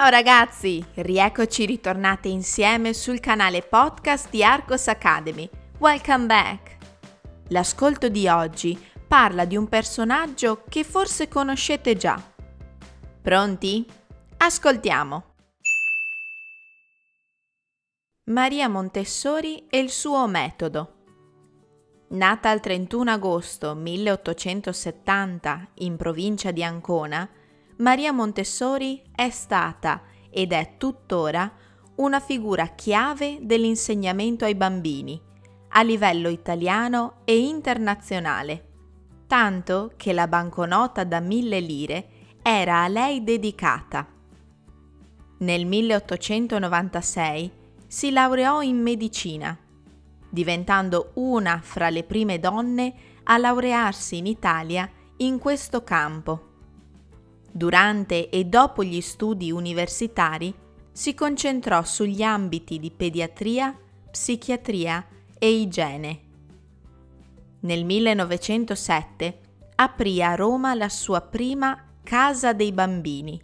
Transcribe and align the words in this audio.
Ciao 0.00 0.08
ragazzi, 0.08 0.82
rieccoci 0.94 1.66
ritornate 1.66 2.28
insieme 2.28 2.94
sul 2.94 3.20
canale 3.20 3.60
podcast 3.60 4.30
di 4.30 4.42
Arcos 4.42 4.88
Academy. 4.88 5.46
Welcome 5.76 6.24
back! 6.24 6.76
L'ascolto 7.48 8.08
di 8.08 8.26
oggi 8.26 8.82
parla 9.06 9.44
di 9.44 9.58
un 9.58 9.68
personaggio 9.68 10.64
che 10.70 10.84
forse 10.84 11.28
conoscete 11.28 11.98
già. 11.98 12.18
Pronti? 13.20 13.84
Ascoltiamo! 14.38 15.34
Maria 18.30 18.70
Montessori 18.70 19.66
e 19.68 19.80
il 19.80 19.90
suo 19.90 20.26
metodo. 20.26 20.94
Nata 22.12 22.50
il 22.52 22.60
31 22.60 23.10
agosto 23.10 23.74
1870 23.74 25.72
in 25.74 25.96
provincia 25.96 26.52
di 26.52 26.64
Ancona, 26.64 27.28
Maria 27.80 28.12
Montessori 28.12 29.02
è 29.14 29.30
stata 29.30 30.02
ed 30.28 30.52
è 30.52 30.74
tuttora 30.76 31.50
una 31.96 32.20
figura 32.20 32.66
chiave 32.66 33.38
dell'insegnamento 33.40 34.44
ai 34.44 34.54
bambini 34.54 35.18
a 35.68 35.82
livello 35.82 36.28
italiano 36.28 37.20
e 37.24 37.38
internazionale, 37.38 38.66
tanto 39.26 39.92
che 39.96 40.12
la 40.12 40.28
banconota 40.28 41.04
da 41.04 41.20
mille 41.20 41.60
lire 41.60 42.08
era 42.42 42.82
a 42.82 42.88
lei 42.88 43.24
dedicata. 43.24 44.06
Nel 45.38 45.64
1896 45.64 47.52
si 47.86 48.10
laureò 48.10 48.60
in 48.60 48.82
medicina, 48.82 49.56
diventando 50.28 51.12
una 51.14 51.60
fra 51.62 51.88
le 51.88 52.04
prime 52.04 52.38
donne 52.38 52.92
a 53.22 53.38
laurearsi 53.38 54.18
in 54.18 54.26
Italia 54.26 54.86
in 55.18 55.38
questo 55.38 55.82
campo. 55.82 56.49
Durante 57.52 58.28
e 58.30 58.44
dopo 58.44 58.84
gli 58.84 59.00
studi 59.00 59.50
universitari 59.50 60.54
si 60.92 61.14
concentrò 61.14 61.82
sugli 61.82 62.22
ambiti 62.22 62.78
di 62.78 62.90
pediatria, 62.90 63.76
psichiatria 64.10 65.06
e 65.38 65.50
igiene. 65.50 66.20
Nel 67.60 67.84
1907 67.84 69.40
aprì 69.76 70.22
a 70.22 70.34
Roma 70.34 70.74
la 70.74 70.88
sua 70.88 71.20
prima 71.20 71.86
Casa 72.02 72.52
dei 72.52 72.72
Bambini. 72.72 73.40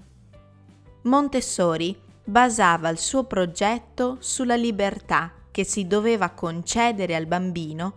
Montessori 1.03 1.97
basava 2.25 2.89
il 2.89 2.99
suo 2.99 3.25
progetto 3.25 4.17
sulla 4.21 4.57
libertà 4.57 5.33
che 5.51 5.65
si 5.65 5.87
doveva 5.87 6.31
concedere 6.31 7.15
al 7.15 7.27
bambino 7.27 7.95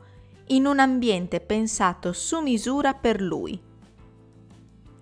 in 0.47 0.65
un 0.65 0.79
ambiente 0.79 1.39
pensato 1.39 2.13
su 2.13 2.39
misura 2.39 2.93
per 2.93 3.21
lui. 3.21 3.59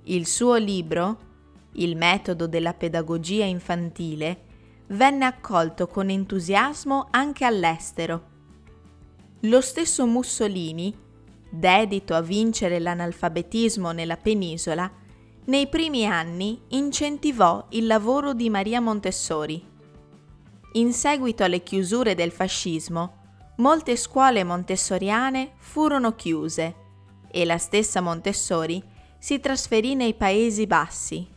Il 0.09 0.25
suo 0.25 0.55
libro, 0.55 1.17
Il 1.73 1.97
metodo 1.97 2.47
della 2.47 2.73
pedagogia 2.73 3.43
infantile, 3.43 4.45
venne 4.87 5.25
accolto 5.25 5.87
con 5.87 6.09
entusiasmo 6.09 7.07
anche 7.11 7.43
all'estero. 7.43 8.29
Lo 9.41 9.59
stesso 9.59 10.07
Mussolini, 10.07 10.95
dedito 11.49 12.13
a 12.15 12.21
vincere 12.21 12.79
l'analfabetismo 12.79 13.91
nella 13.91 14.15
penisola, 14.15 14.89
nei 15.47 15.67
primi 15.67 16.05
anni 16.07 16.61
incentivò 16.69 17.65
il 17.71 17.85
lavoro 17.85 18.33
di 18.33 18.49
Maria 18.49 18.79
Montessori. 18.79 19.61
In 20.73 20.93
seguito 20.93 21.43
alle 21.43 21.63
chiusure 21.63 22.15
del 22.15 22.31
fascismo, 22.31 23.15
molte 23.57 23.97
scuole 23.97 24.45
montessoriane 24.45 25.55
furono 25.57 26.15
chiuse 26.15 26.75
e 27.29 27.43
la 27.43 27.57
stessa 27.57 27.99
Montessori 27.99 28.95
si 29.19 29.39
trasferì 29.39 29.95
nei 29.95 30.13
Paesi 30.13 30.67
Bassi. 30.67 31.27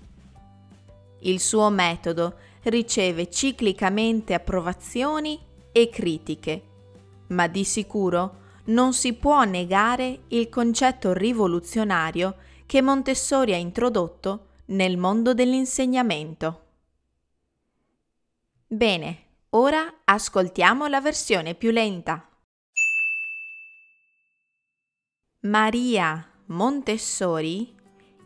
Il 1.20 1.40
suo 1.40 1.70
metodo 1.70 2.36
riceve 2.64 3.30
ciclicamente 3.30 4.34
approvazioni 4.34 5.38
e 5.72 5.88
critiche, 5.88 6.62
ma 7.28 7.46
di 7.46 7.64
sicuro 7.64 8.38
non 8.64 8.92
si 8.92 9.14
può 9.14 9.42
negare 9.44 10.20
il 10.28 10.48
concetto 10.48 11.12
rivoluzionario 11.12 12.36
che 12.66 12.82
Montessori 12.82 13.52
ha 13.52 13.56
introdotto 13.56 14.46
nel 14.66 14.96
mondo 14.96 15.34
dell'insegnamento. 15.34 16.64
Bene, 18.66 19.24
ora 19.50 20.02
ascoltiamo 20.04 20.86
la 20.86 21.00
versione 21.00 21.54
più 21.54 21.70
lenta. 21.70 22.28
Maria 25.40 26.29
Montessori 26.50 27.72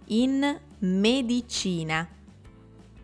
in 0.06 0.58
medicina, 0.80 2.08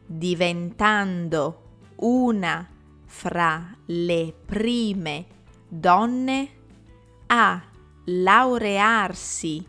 diventando 0.05 1.63
una 1.97 2.65
fra 3.05 3.75
le 3.87 4.33
prime 4.45 5.25
donne 5.67 6.49
a 7.27 7.61
laurearsi 8.05 9.67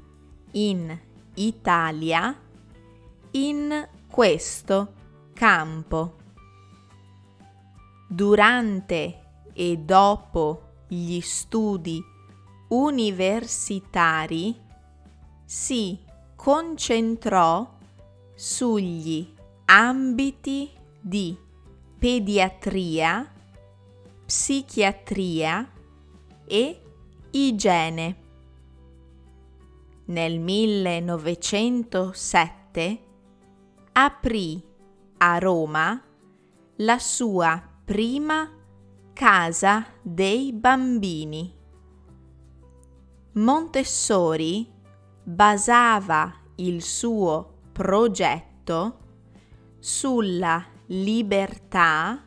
in 0.53 0.97
Italia 1.35 2.41
in 3.33 3.89
questo 4.09 4.93
campo. 5.35 6.15
Durante 8.11 9.21
e 9.53 9.77
dopo 9.77 10.63
gli 10.89 11.21
studi 11.21 12.03
universitari 12.69 14.59
si 15.45 15.99
concentrò 16.35 17.71
sugli 18.35 19.31
ambiti 19.67 20.71
di 20.99 21.37
pediatria, 21.99 23.31
psichiatria 24.25 25.71
e 26.47 26.83
igiene. 27.31 28.17
Nel 30.07 30.41
1907 30.41 33.03
aprì 33.93 34.63
a 35.19 35.39
Roma 35.39 36.03
la 36.77 36.99
sua 36.99 37.68
prima 37.89 38.53
casa 39.15 39.87
dei 40.03 40.53
bambini. 40.53 41.51
Montessori 43.33 44.71
basava 45.23 46.35
il 46.57 46.83
suo 46.83 47.61
progetto 47.73 48.99
sulla 49.79 50.63
libertà 50.89 52.27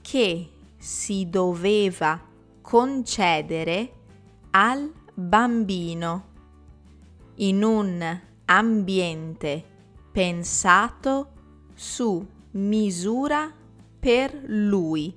che 0.00 0.50
si 0.78 1.28
doveva 1.28 2.18
concedere 2.62 3.92
al 4.52 4.90
bambino 5.12 6.24
in 7.34 7.62
un 7.62 8.20
ambiente 8.46 9.62
pensato 10.10 11.32
su 11.74 12.26
misura 12.52 13.64
per 14.06 14.40
lui. 14.44 15.12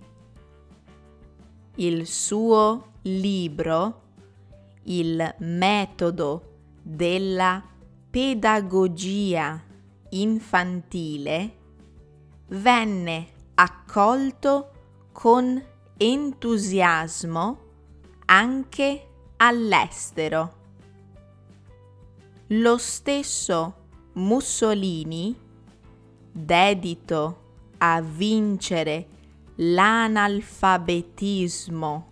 Il 1.76 2.08
suo 2.08 2.94
libro 3.04 4.02
il 4.86 5.36
metodo 5.42 6.58
della 6.82 7.64
pedagogia 8.10 9.62
infantile 10.10 11.58
venne 12.48 13.28
accolto 13.54 14.72
con 15.12 15.64
entusiasmo 15.96 17.60
anche 18.26 19.08
all'estero. 19.38 20.54
Lo 22.48 22.78
stesso 22.80 23.76
Mussolini, 24.14 25.40
dedito 26.32 27.49
a 27.80 28.02
vincere 28.02 29.08
l'analfabetismo 29.56 32.08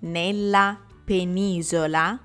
nella 0.00 0.78
penisola, 1.04 2.18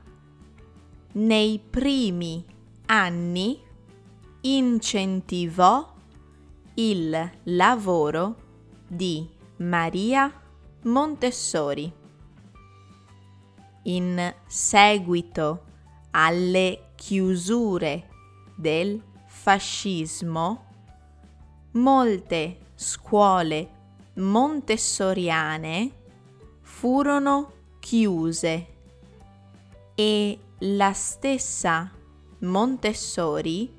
nei 1.14 1.60
primi 1.60 2.46
anni 2.86 3.60
incentivò 4.42 5.92
il 6.76 7.32
lavoro 7.44 8.36
di 8.88 9.30
Maria 9.58 10.32
Montessori. 10.84 11.92
In 13.84 14.34
seguito 14.48 15.64
alle 16.12 16.92
chiusure 16.96 18.10
del 18.56 19.02
fascismo, 19.26 20.66
molte 21.72 22.63
scuole 22.84 23.70
montessoriane 24.16 25.92
furono 26.62 27.52
chiuse 27.80 28.68
e 29.96 30.40
la 30.60 30.94
stessa 30.94 31.92
Montessori 32.40 33.74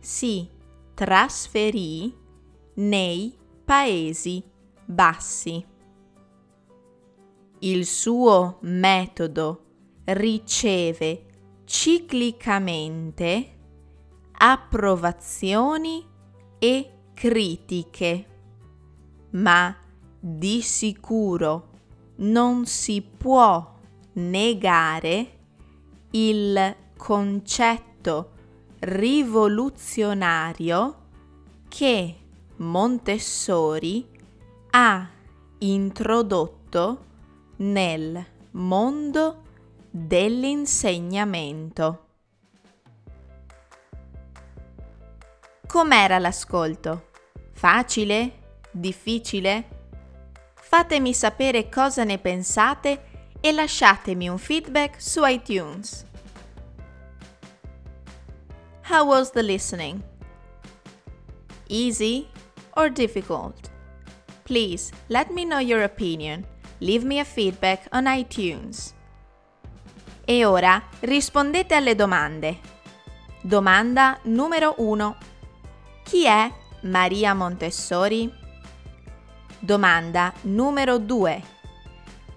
si 0.00 0.48
trasferì 0.94 2.12
nei 2.74 3.38
Paesi 3.64 4.42
Bassi. 4.84 5.64
Il 7.60 7.86
suo 7.86 8.58
metodo 8.62 9.64
riceve 10.06 11.26
ciclicamente 11.64 13.58
approvazioni 14.32 16.04
e 16.58 16.93
critiche, 17.14 18.26
ma 19.30 19.74
di 20.18 20.60
sicuro 20.60 21.68
non 22.16 22.66
si 22.66 23.00
può 23.02 23.72
negare 24.14 25.38
il 26.10 26.76
concetto 26.96 28.32
rivoluzionario 28.80 30.96
che 31.68 32.16
Montessori 32.56 34.08
ha 34.70 35.08
introdotto 35.58 37.04
nel 37.56 38.24
mondo 38.52 39.42
dell'insegnamento. 39.90 42.03
Com'era 45.74 46.20
l'ascolto? 46.20 47.08
Facile? 47.52 48.60
Difficile? 48.70 49.64
Fatemi 50.54 51.12
sapere 51.12 51.68
cosa 51.68 52.04
ne 52.04 52.18
pensate 52.18 53.32
e 53.40 53.50
lasciatemi 53.50 54.28
un 54.28 54.38
feedback 54.38 55.02
su 55.02 55.24
iTunes. 55.24 56.06
How 58.88 59.04
was 59.04 59.32
the 59.32 59.42
listening? 59.42 60.00
Easy 61.66 62.28
or 62.76 62.88
difficult? 62.88 63.68
Please 64.44 64.92
let 65.08 65.28
me 65.30 65.42
know 65.42 65.58
your 65.58 65.82
opinion. 65.82 66.46
Leave 66.78 67.04
me 67.04 67.18
a 67.18 67.24
feedback 67.24 67.88
on 67.90 68.04
iTunes. 68.06 68.94
E 70.24 70.44
ora 70.44 70.80
rispondete 71.00 71.74
alle 71.74 71.96
domande. 71.96 72.60
Domanda 73.40 74.20
numero 74.22 74.74
1. 74.76 75.32
Chi 76.14 76.26
è 76.26 76.48
Maria 76.82 77.34
Montessori? 77.34 78.32
Domanda 79.58 80.32
numero 80.42 80.98
2. 80.98 81.42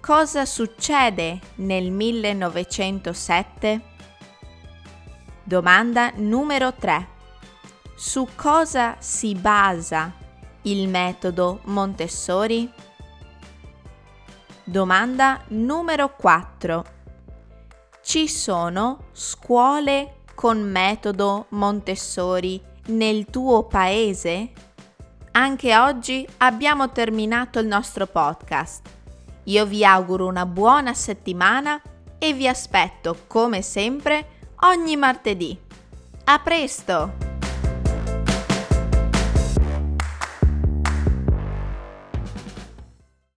Cosa 0.00 0.44
succede 0.46 1.38
nel 1.58 1.92
1907? 1.92 3.80
Domanda 5.44 6.10
numero 6.16 6.74
3. 6.74 7.08
Su 7.94 8.26
cosa 8.34 8.96
si 8.98 9.36
basa 9.36 10.12
il 10.62 10.88
metodo 10.88 11.60
Montessori? 11.66 12.68
Domanda 14.64 15.40
numero 15.50 16.16
4. 16.16 16.84
Ci 18.02 18.26
sono 18.26 19.04
scuole 19.12 20.22
con 20.34 20.68
metodo 20.68 21.46
Montessori 21.50 22.67
nel 22.88 23.26
tuo 23.26 23.64
paese? 23.64 24.50
Anche 25.32 25.76
oggi 25.76 26.26
abbiamo 26.38 26.90
terminato 26.90 27.58
il 27.58 27.66
nostro 27.66 28.06
podcast. 28.06 28.88
Io 29.44 29.66
vi 29.66 29.84
auguro 29.84 30.26
una 30.26 30.46
buona 30.46 30.94
settimana 30.94 31.80
e 32.18 32.32
vi 32.32 32.48
aspetto 32.48 33.24
come 33.26 33.62
sempre 33.62 34.36
ogni 34.60 34.96
martedì. 34.96 35.56
A 36.24 36.38
presto! 36.40 37.27